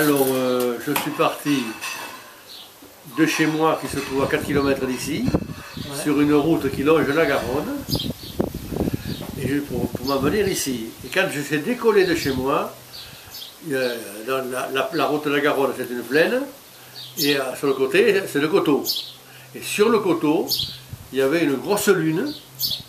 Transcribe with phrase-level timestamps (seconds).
[0.00, 1.62] alors, euh, je suis parti
[3.18, 5.24] de chez moi, qui se trouve à 4 km d'ici,
[5.76, 6.02] Ouais.
[6.02, 7.76] sur une route qui longe la Garonne,
[9.42, 10.86] et pour, pour m'en venir ici.
[11.04, 12.72] Et quand je suis décollé de chez moi,
[13.66, 16.40] dans la, la- la route de la Garonne, c'est une plaine,
[17.18, 18.84] et euh, sur le côté, c'est le coteau.
[19.54, 20.46] Et sur le coteau,
[21.12, 22.32] il y avait une grosse lune,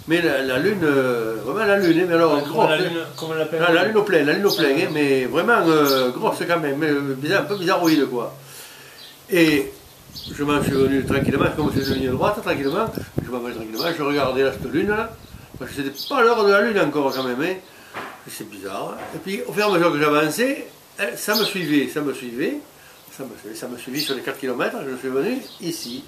[0.08, 2.78] mais la, la lune, euh, vraiment la lune, hein, mais alors Ouais, grosse, la hein.
[2.80, 5.26] lune, comment on l'appelle Ah, la lune au plein, la lune au plein, hein, mais
[5.26, 8.36] vraiment euh, grosse quand même, mais, euh, bizarre, un peu bizarroïde quoi.
[9.30, 9.72] Et
[10.36, 12.88] je m'en suis venu tranquillement, comme c'est une ligne droite, tranquillement,
[13.24, 15.12] je m'en venais tranquillement, je regardais là, cette lune là,
[15.60, 17.56] parce que c'était pas l'heure de la lune encore quand même, hein.
[18.28, 18.98] c'est bizarre.
[19.16, 20.68] Et puis au fur et à mesure que j'avançais,
[21.00, 22.58] hein, ça me suivait, ça me suivait,
[23.16, 26.04] ça me suivait, ça me suivait sur les 4 km, je suis venu ici.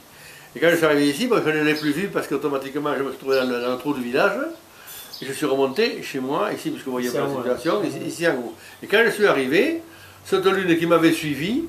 [0.56, 3.04] Et quand je suis arrivé ici, bon, je ne l'ai plus vu parce qu'automatiquement je
[3.04, 4.38] me suis trouvé dans le, dans le trou du village.
[5.22, 8.28] Et je suis remonté chez moi, ici, puisque vous voyez pas la situation, ici, ici
[8.28, 8.54] en haut.
[8.82, 9.82] Et quand je suis arrivé,
[10.26, 11.64] cette lune qui m'avait suivi,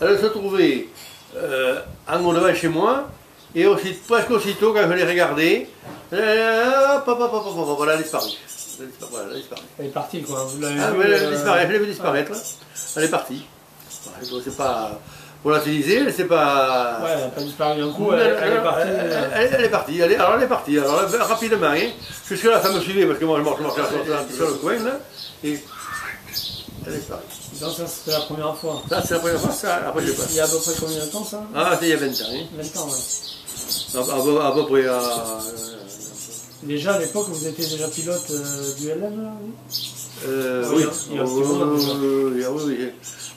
[0.00, 0.88] elle se trouvait
[1.36, 3.08] euh, en haut devant chez moi,
[3.54, 5.68] et aussi, presque aussitôt, quand je l'ai regardée,
[6.12, 8.30] euh, hop, hop, hop, hop, hop, hop, elle a disparu.
[8.78, 9.62] Elle disparu, voilà, elle a disparu.
[9.78, 10.44] Elle est partie quoi.
[10.44, 12.32] Vous l'avez Ah, vu, elle a euh, disparu, je l'ai vu disparaître.
[12.96, 13.46] Elle est partie.
[14.06, 14.26] Ouais,
[15.44, 17.00] donc C'est pas volatilisé, c'est pas.
[17.02, 18.80] Ouais, elle n'a pas disparu d'un coup, elle, elle est partie.
[18.88, 20.00] elle- euh, elle- elle est partie.
[20.00, 20.78] elle est- alors elle est partie.
[20.78, 21.66] Alors elle- rapidement.
[21.66, 21.90] Hein.
[22.28, 23.76] Jusque là, ça me suivait parce que moi je marche, je marche
[24.36, 24.98] sur, le coin là.
[25.44, 25.58] Et
[26.86, 27.20] elle est disparue.
[27.60, 28.82] Donc ça c'était la première fois.
[28.88, 29.50] Ça c'est la première fois.
[29.52, 30.22] Ça, après je sais pas.
[30.30, 31.42] Il y a à peu près combien de temps ça?
[31.54, 32.32] Ah, c'était il y a 20 ans.
[32.32, 32.44] Hein.
[32.56, 32.92] 20 ans, ouais.
[33.94, 34.86] À, à peu- à peu près.
[34.86, 35.38] à-
[36.62, 39.52] Déjà à l'époque vous étiez déjà pilote euh, du LM là oui?
[40.26, 40.90] euh, Oui, oui.
[41.10, 42.90] il y a oui,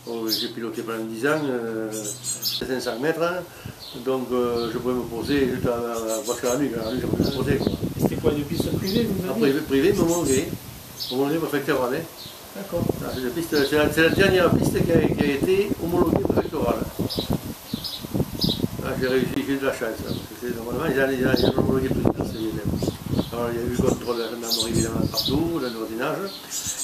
[0.06, 3.20] j'ai- oh, j'ai piloté pendant 10 ans, euh, 500 mètres,
[4.06, 7.24] donc euh, je pouvais me poser juste à, à, nuit, à la nuit, je pouvais
[7.30, 7.60] me poser.
[8.02, 10.48] C'était quoi des pistes privées vous m'avez privé, privé, me homologué,
[11.12, 11.90] homologué préfectoral.
[11.96, 12.04] Hein.
[12.56, 12.84] D'accord.
[13.06, 16.80] Ah, C'est la, piste- la- dernière piste qui a, qui a été homologuée préfectorale.
[18.84, 20.00] Ah, j'ai réussi, j'ai eu de la chance.
[20.10, 21.00] hein, parce que normalement, ils
[21.90, 22.64] plus tard, c'est évident.
[23.34, 26.18] Alors, il y a eu le contrôle de la gendarmerie évidemment partout, le voisinage.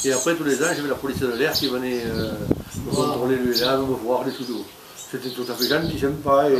[0.06, 2.55] Et après, tous les ans, j'avais la police de l'air qui venait euh, me
[2.90, 4.66] contrôler le là, me voir les sous d'eau.
[5.12, 6.50] C'était tout à fait gentil, sympa.
[6.50, 6.56] Et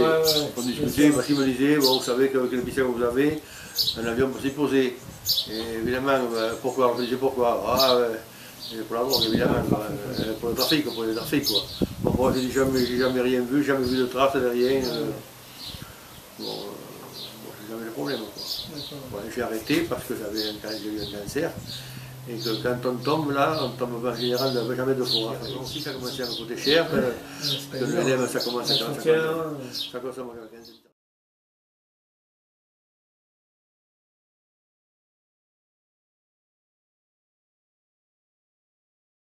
[0.56, 3.42] on discutait parce qu'il me disait, bon, vous savez qu'avec le piscine que vous avez,
[3.98, 4.98] un avion peut s'y poser.
[5.52, 7.64] Et évidemment, ben, pourquoi On me disait pourquoi?
[7.68, 8.20] Ah, ouais,
[8.74, 9.54] et pour la drogue, évidemment.
[10.20, 11.62] Euh, pour le trafic, pour le trafic, quoi.
[12.02, 14.82] Bon, moi, j'ai jamais, jamais rien vu, jamais vu de traces, de rien.
[14.86, 15.06] euh,
[16.40, 18.44] bon, euh, bon, j'ai jamais de problème, quoi.
[19.12, 21.52] Bon, j'ai arrêté parce que j'avais un, eu un cancer.
[22.28, 25.36] Et que quand on tombe là, on tombe en général jamais deux fois.
[25.82, 26.88] Ça commençait à me coûter cher.
[26.94, 27.12] euh,
[27.74, 28.02] le évident.
[28.24, 30.74] LM, ça commence à Un ça soutien, commence- ça consomme encore 15 ans.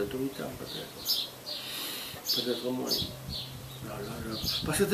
[0.01, 1.29] Bientôt huit ans, peut-être.
[2.45, 2.91] Peut-être moins.
[4.67, 4.85] Parce que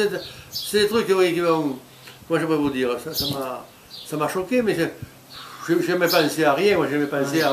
[0.51, 1.79] c'est- des trucs oui, qui vont.
[2.29, 3.67] Moi, je peux vous dire, ça ça m'a
[4.07, 4.77] ça m'a choqué, mais
[5.69, 6.77] je n'ai jamais pensé à rien.
[6.77, 7.53] Moi, j'ai jamais pensé à.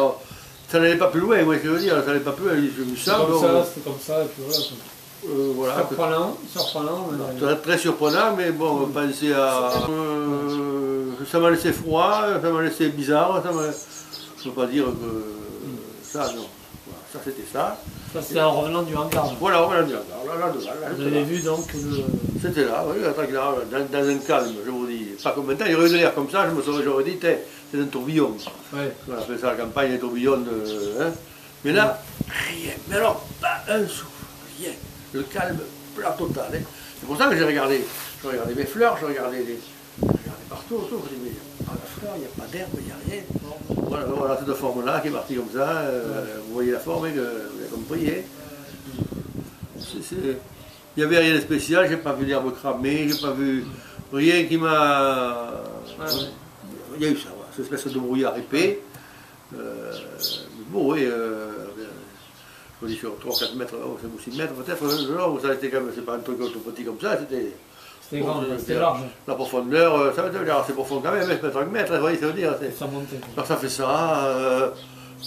[0.72, 2.54] Ça n'allait pas plus loin, moi, je veux dire, ça n'allait pas plus loin.
[2.54, 4.60] Vu C'est ça, comme ça, c'était comme ça, et puis voilà.
[5.28, 5.76] euh, voilà.
[5.78, 7.10] Surprenant, surprenant.
[7.12, 9.72] mais- Très, très surprenant, mais bon, penser à.
[9.90, 13.64] Euh, ça m'a laissé froid, ça m'a laissé bizarre, ça m'a.
[13.64, 15.24] Je ne peux pas dire que.
[16.04, 16.46] Ça, non.
[16.86, 17.78] Voilà, ça, c'était ça.
[18.14, 19.32] Ça c'était en revenant du hangar.
[19.40, 19.96] Voilà, voilà, là, là,
[20.26, 22.04] là, là, là, Vous là, avez vu donc le.
[22.42, 24.86] C'était là, oui, tranquillement, dans, dans un calme, je vous
[25.24, 27.04] Pas comme maintenant, il y aurait eu de l'air comme ça, je me serais, j'aurais
[27.04, 28.36] dit, c'est un tourbillon.
[28.74, 28.92] Ouais.
[29.10, 31.02] On appelle ça la campagne, un tourbillon de.
[31.02, 31.12] hein.
[31.66, 32.72] Mais là, rien.
[32.88, 34.06] Mais alors, pas un souffle,
[34.60, 34.72] rien.
[35.14, 35.60] Le calme
[35.96, 36.46] plat total.
[36.54, 36.60] hein.
[37.00, 37.84] C'est pour ça que j'ai regardé.
[38.24, 39.60] Je regardais mes fleurs, je regardais, les...
[40.02, 41.04] je regardais partout autour.
[41.10, 42.86] Je dis, mais il n'y a pas de fleurs, il n'y a pas d'herbe, il
[42.86, 43.24] n'y a rien.
[43.90, 45.70] Voilà, voilà cette forme-là qui est partie comme ça.
[45.70, 48.10] euh, vous voyez la forme, hein, que vous avez compris.
[48.10, 48.24] hein.
[50.98, 53.66] Il n'y avait rien de spécial, j'ai pas vu l'herbe cramée, j'ai pas vu
[54.14, 55.52] rien qui m'a.
[56.98, 58.82] Il y a eu ça, voilà, cette espèce de brouillard épais.
[59.58, 59.92] Euh,
[60.70, 63.72] bon, oui, euh, je vous dis sur 3-4 mètres,
[64.02, 66.38] 5 ou 6 mètres peut-être, euh, non, ça été quand même, c'est pas un truc
[66.40, 67.54] tout petit comme ça, c'était
[68.02, 69.02] C'était grand, c'était large.
[69.28, 72.18] la profondeur, euh, ça veut dire, c'est profond quand même, hein, 5 mètres, vous voyez,
[72.18, 73.20] ça veut dire, c'est- Ça montait.
[73.36, 74.70] alors ça fait ça, euh,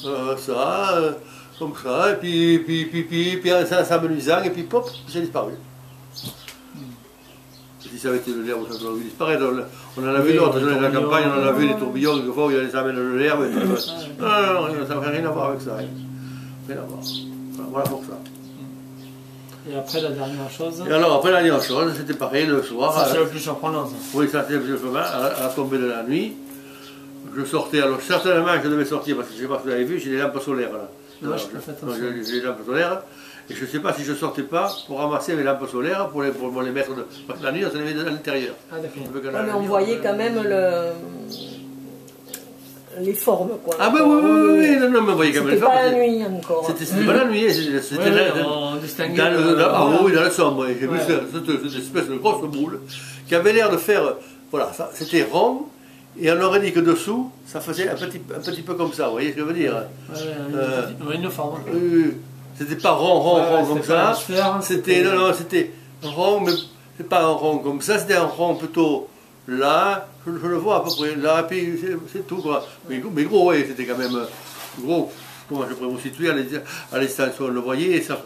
[0.06, 1.12] euh, ça, euh,
[1.58, 5.20] comme ça, et puis, puis, puis, puis, puis ça, ça menuisant, et puis pop, c'est
[5.20, 5.52] disparu.
[7.90, 9.42] Si ça avait été de l'herbe, ça aurait vu disparaître.
[9.96, 12.46] On, en a vu d'autres, dans la campagne, on en a vu des tourbillons, quelquefois,
[12.46, 13.44] où il y a des amènes de l'herbe.
[13.44, 13.66] et tout.
[14.20, 15.76] Non, non, non, ça n'a rien à voir avec ça.
[15.76, 17.00] Rien, à voir.
[17.70, 18.18] Voilà, pour ça.
[19.70, 20.82] Et après la dernière chose.
[20.88, 22.92] Et alors, après la dernière chose, c'était pareil le soir.
[22.92, 23.94] Ça c'est euh, le plus surprenant ça.
[24.14, 26.32] Oui, ça c'est le chemin, à, à la tombée de la nuit.
[27.36, 29.72] je sortais, alors certainement je devais sortir, parce que je ne sais pas si vous
[29.74, 30.88] avez vu, j'ai des lampes solaires là.
[31.22, 33.02] Non, je j'ai des lampes solaires,
[33.48, 36.08] et je ne sais pas si je ne sortais pas pour ramasser mes lampes solaires,
[36.08, 38.04] pour les, pour les mettre, de- parce que la nuit on se les met à
[38.04, 38.54] l'intérieur.
[38.72, 39.32] Ah, d'accord.
[39.32, 40.92] La mais on voyait quand même le...
[43.00, 43.76] les formes, quoi.
[43.80, 45.80] Ah ben oui, oui, oui, oui, non, non, mais voyez quand même C'était les pas
[45.82, 46.64] formes, la nuit encore.
[46.66, 49.16] C'était c'était pas la nuit, c'était c'était Ouais, dans- ouais, dans- on distinguait.
[49.16, 50.02] dans le, dans- ah voilà.
[50.02, 50.66] oui, dans le sombre.
[50.66, 50.98] et J'ai vu Ouais.
[51.06, 52.80] cette, cette- cette espèce de grosse boule
[53.28, 54.14] qui avait l'air de faire.
[54.50, 55.62] Voilà, ça- c'était rond,
[56.20, 59.06] et on aurait dit que dessous, ça faisait un petit, un petit peu comme ça,
[59.06, 61.60] vous voyez ce que je veux dire Ouais, ouais, une, Euh, ouais, une forme.
[61.74, 62.10] Euh,
[62.58, 64.14] C'était pas rond, rond, Ouais, rond ouais, comme ça.
[64.14, 65.70] sphère, C'était, non, non, c'était
[66.02, 66.52] rond, mais
[66.96, 69.08] c'est pas un rond comme ça, c'était un rond plutôt
[69.48, 72.64] là, je, je le vois à peu près là, puis c'est- tout quoi.
[72.88, 74.24] Mais, gros- mais gros, oui, c'était quand même euh,
[74.80, 75.10] gros.
[75.48, 76.34] Comment je pourrais vous situer à
[77.40, 78.22] où on le voyait, ça.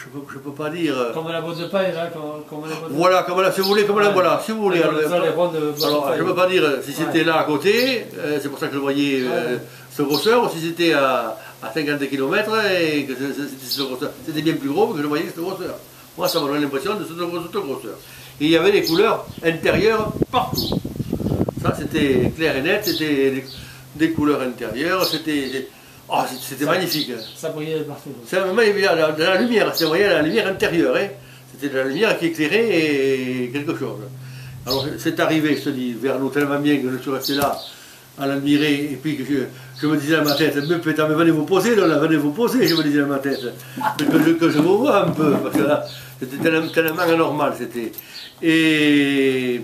[0.00, 0.96] Je peux, je peux pas dire.
[0.96, 2.06] euh, Comme la botte de paille, là.
[2.12, 4.12] Comme, comme la botte Voilà, comme là, si vous voulez, comme Ouais.
[4.12, 4.80] voilà, si vous voulez.
[4.80, 7.24] Alors, de alors, je ne peux pas dire euh, si c'était Ouais.
[7.24, 9.60] là à côté, euh, c'est pour ça que je voyais euh, Ouais.
[9.94, 13.12] ce grosseur, ou si c'était à, à 50 km et que
[14.24, 15.74] c'était bien plus gros que je voyais cette grosseur.
[16.16, 17.16] Moi, ça m'a donné l'impression de cette
[17.62, 17.96] grosseur.
[18.40, 20.78] Et il y avait des couleurs intérieures partout.
[21.60, 23.44] Ça, c'était clair et net, c'était des,
[23.96, 25.68] des couleurs intérieures, c'était
[26.08, 27.12] oh, c'était- Ça- magnifique.
[27.36, 28.10] Ça brillait partout.
[28.30, 30.96] De la, de la lumière, c'est voyez la lumière intérieure.
[30.96, 31.08] Hein.
[31.52, 34.00] C'était de la lumière qui éclairait et quelque chose.
[34.66, 37.56] Alors c'est arrivé, je te dis, vers nous tellement bien que je suis resté là
[38.18, 39.44] à l'admirer et puis que je,
[39.80, 42.32] je me disais dans ma tête, mais putain, mais venez vous poser, là, venez vous
[42.32, 43.40] poser, je me disais dans ma tête.
[43.96, 45.86] Que, que je, que je vous vois un peu, parce que là,
[46.18, 47.92] c'était tellement, tellement anormal, c'était.
[48.42, 49.60] Et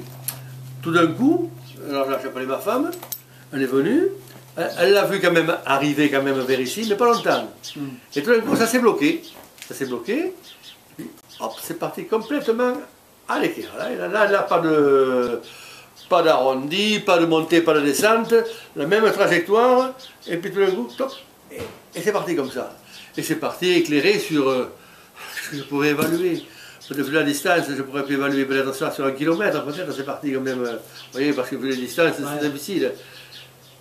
[0.82, 1.50] tout d'un coup,
[1.90, 2.90] alors là, j'ai appelé ma femme,
[3.52, 4.02] elle est venue,
[4.56, 7.50] elle l'a vu quand même arriver quand même vers ici, mais pas longtemps.
[8.14, 9.22] Et tout d'un coup, ça s'est bloqué.
[9.68, 10.32] Ça s'est bloqué.
[10.96, 11.10] Puis,
[11.40, 12.74] hop, c'est parti complètement
[13.28, 13.70] à l'équerre.
[13.78, 15.40] Là, là, là, pas de
[16.08, 18.34] pas d'arrondi, pas de montée, pas de descente,
[18.76, 19.94] la même trajectoire,
[20.28, 21.10] et puis tout d'un coup, top,
[21.50, 21.56] et,
[21.94, 22.76] et c'est parti comme ça.
[23.16, 24.70] Et c'est parti éclairé sur euh,
[25.44, 26.42] ce que je pourrais évaluer.
[26.86, 30.30] Peut-être la distance, je pourrais plus évaluer peut-être ça sur un kilomètre, peut-être c'est parti
[30.34, 32.26] quand même, euh, vous voyez, parce que vu les distances, Ouais.
[32.38, 32.92] c'est difficile.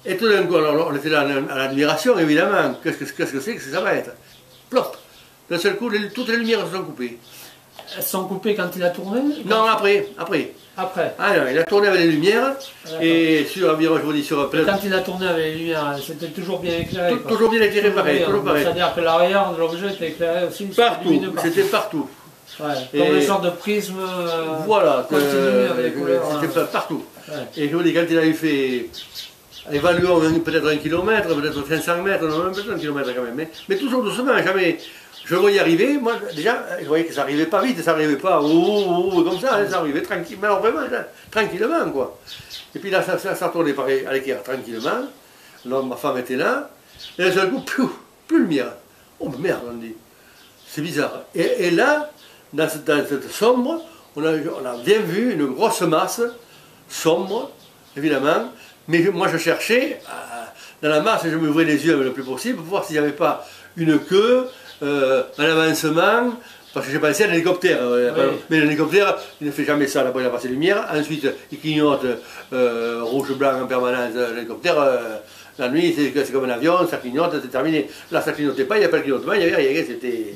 [0.05, 2.75] Et tout d'un coup, alors, on était là à l'admiration, évidemment.
[2.83, 4.11] Qu'est-ce que c'est que ça va être?
[4.69, 4.97] Plop
[5.49, 7.17] D'un seul coup, les- toutes les lumières se sont coupées.
[7.95, 9.21] Elles sont coupées quand il a tourné?
[9.45, 10.51] Non, après, après.
[10.75, 11.13] Après.
[11.19, 12.55] Ah non, il a tourné avec les lumières,
[12.85, 12.99] D'accord.
[13.01, 15.95] et sur environ, je vous dis, sur peut-être Quand il a tourné avec les lumières,
[16.05, 17.11] c'était toujours bien éclairé.
[17.11, 18.25] tout- toujours bien éclairé pareil, bien.
[18.25, 18.63] toujours pareil.
[18.63, 20.65] C'est-à-dire que l'arrière de l'objet était éclairé aussi.
[20.65, 22.09] Partout, c'était partout.
[22.59, 23.95] Ouais, Et- Comme le genre de prisme.
[23.99, 26.23] euh, Voilà, continu euh, avec les couleurs.
[26.41, 26.67] c'était hein.
[26.71, 27.03] partout.
[27.27, 27.35] Ouais.
[27.57, 28.89] Et je vous dis, quand il a eu fait,
[29.71, 34.03] évaluons peut-être un kilomètre, peut-être 500 mètres, non, peut-être un kilomètre quand même, mais, toujours
[34.03, 34.77] doucement, jamais.
[35.25, 38.41] Je voyais arriver, moi déjà, je voyais que ça arrivait pas vite, ça arrivait pas
[38.41, 40.81] ouh, ouh, ouh, comme ça, hein, ça arrivait tranquillement, alors vraiment,
[41.31, 42.19] tranquillement quoi.
[42.75, 45.07] Et puis là, ça, tournait par à l'équerre tranquillement,
[45.65, 46.69] là, ma femme était là,
[47.17, 47.87] et d'un seul coup, plus,
[48.27, 48.73] plus lumière.
[49.19, 49.95] Oh merde, on dit.
[50.67, 51.21] C'est bizarre.
[51.35, 52.09] Et, là,
[52.51, 53.81] dans cette, sombre,
[54.15, 56.21] on a bien vu une grosse masse
[56.89, 57.51] sombre,
[57.95, 58.51] évidemment.
[58.87, 60.43] Mais moi, je cherchais, euh,
[60.81, 63.13] dans la masse, je m'ouvrais les yeux le plus possible pour voir s'il n'y avait
[63.13, 63.45] pas
[63.77, 64.45] une queue,
[64.81, 66.33] euh, un avancement,
[66.73, 67.77] parce que j'ai pensé à l'hélicoptère.
[67.81, 68.37] euh, Oui.
[68.49, 72.05] Mais l'hélicoptère, il ne fait jamais ça, d'abord il a passé lumière, ensuite il clignote
[72.51, 74.13] euh, rouge-blanc en permanence.
[74.35, 75.17] L'hélicoptère, euh,
[75.59, 77.87] la nuit, c'est comme un avion, ça clignote, c'est terminé.
[78.11, 80.33] Là, ça clignotait pas, il n'y a pas de clignotement, il n'y avait rien, c'était...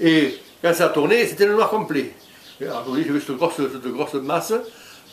[0.00, 2.12] Et quand ça a tourné, c'était le noir complet.
[2.60, 4.54] Et Alors, j'ai vu cette grosse, cette grosse masse,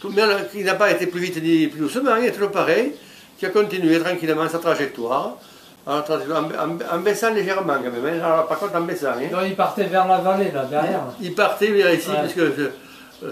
[0.02, 0.12] tout,
[0.52, 2.94] qui n'a pas été plus vite ni plus doucement, il est toujours pareil,
[3.38, 5.38] qui a continué tranquillement sa trajectoire,
[5.86, 8.24] en, baissant légèrement quand même, hein.
[8.24, 9.08] Alors, par contre en baissant.
[9.18, 9.28] hein.
[9.32, 11.02] Donc il partait vers la vallée, là, derrière.
[11.22, 12.16] Il partait vers ici, Ouais.
[12.24, 12.72] puisque, euh,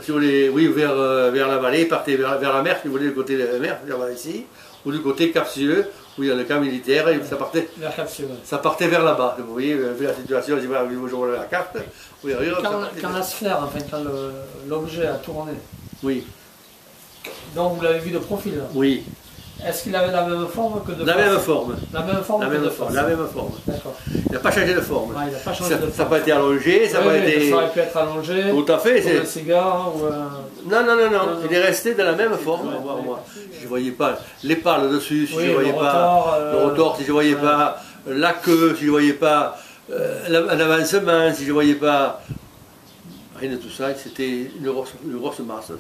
[0.02, 2.78] si vous voulez, oui, vers, euh, vers la vallée, il partait vers, vers la mer,
[2.82, 4.46] si vous voulez, du côté de la mer, vers ici,
[4.86, 5.86] ou du côté capsueux,
[6.18, 7.70] où il y a le camp militaire, et ça partait,
[8.44, 9.38] ça partait vers là-bas.
[9.40, 12.30] Vous voyez, euh, vu la situation, si vous voyez vous la carte, ça
[13.02, 14.04] Quand, la sphère, enfin quand
[14.68, 15.54] l'objet a tourné,
[16.04, 16.26] Oui,
[17.56, 18.64] donc vous l'avez vu de profil, là.
[18.74, 19.04] oui,
[19.66, 22.42] est-ce qu'il avait la même forme que de la face même forme, La même forme
[22.42, 22.96] la que même de forme, face.
[22.96, 23.52] la même forme.
[23.68, 23.94] D'accord.
[24.08, 25.10] Il n'a pas changé de forme.
[25.12, 26.10] Ouais, il n'a pas changé Ça de n'a forme.
[26.10, 27.50] pas été allongé, ça n'a Oui, pas oui, été...
[27.52, 30.10] Ça aurait pu être allongé, Tout à fait, comme un cigare ou un...
[30.68, 32.70] Non, non, non, non, Non, il est resté de la même forme.
[32.70, 33.02] Ouais, Moi, ouais.
[33.04, 33.24] moi,
[33.56, 36.34] je ne voyais pas les pales dessus, si Oui, je ne le voyais pas rotor,
[36.40, 37.42] euh, le rotor, si je ne voyais ouais.
[37.42, 37.78] pas
[38.08, 39.60] la queue, si je ne voyais pas
[39.92, 42.20] euh, la- un avancement, si je ne voyais pas
[43.40, 45.72] rien de tout ça, c'était une grosse, une grosse masse.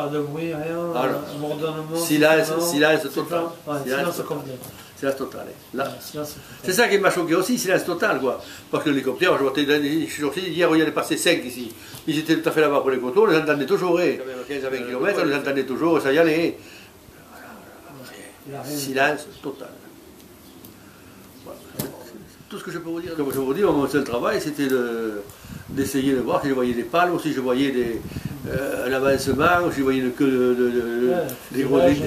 [0.00, 1.96] Pas de bruit, rien, Alors, un bourdonnement.
[1.96, 3.40] silence, silence total.
[3.66, 4.26] Ouais, Silence silence total.
[4.26, 4.52] complet.
[4.96, 5.46] Silence total.
[6.62, 8.40] C'est ça qui m'a choqué aussi, silence total, quoi.
[8.70, 11.44] Parce que l'hélicoptère, je, vois, je suis sorti hier, il y en a passé 5
[11.44, 11.70] ici.
[12.06, 14.00] Ils étaient tout à fait là-bas pour les coteaux, on les entendait toujours.
[14.00, 14.16] eh.
[14.18, 16.56] Quand même 15 à 20 km, on les entendait toujours, ça y allait.
[18.50, 18.64] Rien.
[18.64, 19.68] Silence total.
[21.44, 21.58] Voilà.
[21.78, 23.14] C'est Tout ce que je peux vous dire.
[23.16, 25.20] Comme je vous dis, mon seul travail, c'était de-
[25.68, 28.00] d'essayer de voir si je voyais des palmes, ou si je voyais des,
[28.48, 30.80] euh, un avancement, ou si je voyais une queue de, de- de-
[31.10, 31.16] Ouais,
[31.50, 31.62] des,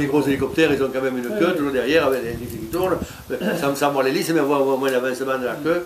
[0.07, 1.55] gros, des hélicoptères, ils ont quand même une queue ouais.
[1.55, 2.97] toujours derrière avec des, des qui tournent,
[3.59, 5.85] sans, sans voir l'hélice, mais voir au moins l'avancement de la queue.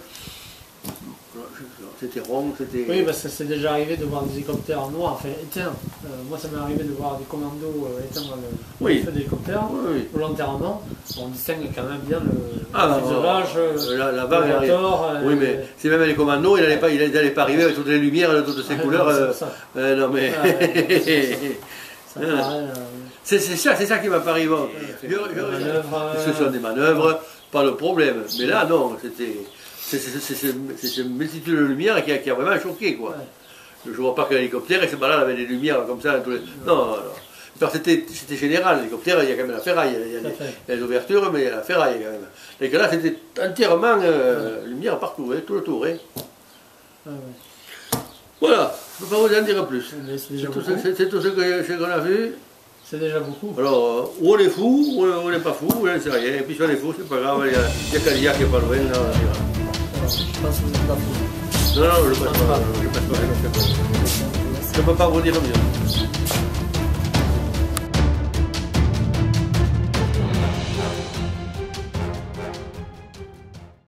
[2.14, 2.86] C'était rond, c'était.
[2.88, 5.74] Oui, parce que c'est déjà arrivé de voir des hélicoptères noirs, enfin éteints.
[6.06, 8.42] Euh, moi, ça m'est arrivé de voir des commandos euh, éteints dans le
[8.82, 9.02] Oui.
[9.04, 10.08] feu d'hélicoptère, Oui, oui.
[10.14, 10.82] volontairement.
[11.20, 12.32] On distingue quand même bien le
[12.74, 14.72] Ah, fuselage, euh, la- la le barre, elle arrive.
[14.72, 16.88] moteur, euh, Oui, mais c'est même les commandos, il n'allait pas,
[17.36, 19.06] pas arriver avec toutes les lumières de toutes ces couleurs.
[19.08, 19.34] non, euh,
[19.78, 20.32] euh, mais.
[22.14, 22.68] Ça euh,
[23.24, 24.70] c'est ça, c'est ça qui m'a des manœuvres,
[26.26, 27.20] Ce sont des manœuvres,
[27.52, 28.24] pas de problème.
[28.40, 29.38] Mais là, non, c'était.
[29.90, 33.16] C'est cette multitude de lumières qui a, qui a vraiment choqué, quoi.
[33.86, 36.20] Je vois pas qu'un hélicoptère et se balade avec des lumières comme ça.
[36.20, 37.68] tous les- Non, non, non.
[37.72, 40.18] C'était général, l'hélicoptère, il y a quand même la ferraille, il y
[40.74, 42.28] a, des ouvertures, mais il y a la ferraille quand même.
[42.62, 45.86] Et que là, c'était entièrement euh, lumière partout, hein, tout le tour.
[45.86, 45.96] hein.
[47.06, 47.18] ouais, ouais.
[48.42, 49.86] Voilà, je ne peux pas vous en dire plus.
[50.06, 51.30] Mais c'est C'est tout, ce- tout ce
[51.68, 52.34] ce qu'on a vu.
[52.86, 53.54] C'est déjà beaucoup.
[53.60, 56.10] Alors, euh, ou on est fou, ou on n'est pas fou, ou on ne sait
[56.12, 56.36] rien.
[56.36, 58.44] Et puis si on est fou, c'est pas grave, il y a, a Calia qui
[58.44, 59.00] est pas loin, là,
[59.44, 59.47] on.
[60.10, 60.88] Je pense que vous êtes.
[61.76, 63.18] Non, non, ne passe pas, je passe pas,
[64.74, 66.07] je ne peux pas vous mieux.